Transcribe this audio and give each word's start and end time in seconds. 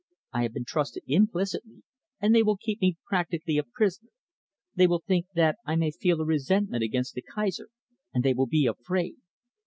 I 0.33 0.41
have 0.41 0.53
been 0.55 0.65
trusted 0.65 1.03
implicitly, 1.05 1.83
and 2.19 2.33
they 2.33 2.41
will 2.41 2.57
keep 2.57 2.81
me 2.81 2.97
practically 3.05 3.59
a 3.59 3.63
prisoner. 3.63 4.09
They 4.73 4.87
will 4.87 5.03
think 5.05 5.27
that 5.35 5.59
I 5.63 5.75
may 5.75 5.91
feel 5.91 6.19
a 6.21 6.25
resentment 6.25 6.81
against 6.83 7.13
the 7.13 7.21
Kaiser, 7.21 7.69
and 8.11 8.23
they 8.25 8.33
will 8.33 8.47
be 8.47 8.65
afraid. 8.65 9.17